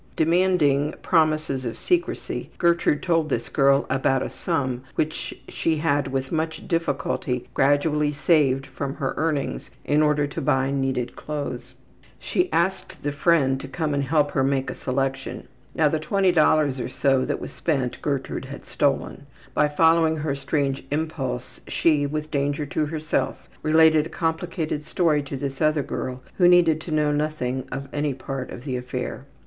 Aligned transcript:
Demanding 0.15 0.95
promises 1.03 1.63
of 1.63 1.77
secrecy, 1.77 2.49
Gertrude 2.57 3.03
told 3.03 3.29
this 3.29 3.49
girl 3.49 3.85
about 3.87 4.23
a 4.23 4.31
sum 4.31 4.81
which 4.95 5.39
she 5.47 5.75
had 5.77 6.07
with 6.07 6.31
much 6.31 6.67
difficulty 6.67 7.47
gradually 7.53 8.11
saved 8.11 8.65
from 8.65 8.95
her 8.95 9.13
earnings 9.15 9.69
in 9.85 10.01
order 10.01 10.25
to 10.25 10.41
buy 10.41 10.71
needed 10.71 11.15
clothes. 11.15 11.75
She 12.17 12.51
asked 12.51 13.03
the 13.03 13.11
friend 13.11 13.61
to 13.61 13.67
come 13.67 13.93
and 13.93 14.03
help 14.03 14.31
her 14.31 14.43
make 14.43 14.71
a 14.71 14.73
selection. 14.73 15.47
(Now 15.75 15.87
the 15.87 15.99
$20 15.99 16.83
or 16.83 16.89
so 16.89 17.23
that 17.25 17.39
was 17.39 17.51
spent 17.53 18.01
Gertrude 18.01 18.45
had 18.45 18.65
stolen. 18.65 19.27
By 19.53 19.67
following 19.67 20.17
her 20.17 20.33
strange 20.33 20.83
impulse 20.89 21.61
she, 21.67 22.07
with 22.07 22.31
danger 22.31 22.65
to 22.65 22.87
herself, 22.87 23.47
related 23.61 24.07
a 24.07 24.09
complicated 24.09 24.83
story 24.83 25.21
to 25.21 25.37
this 25.37 25.61
other 25.61 25.83
girl 25.83 26.23
who 26.39 26.47
needed 26.47 26.81
to 26.81 26.91
know 26.91 27.11
nothing 27.11 27.65
of 27.71 27.87
any 27.93 28.15
part 28.15 28.49
of 28.49 28.63
the 28.65 28.75
affair.) 28.75 29.27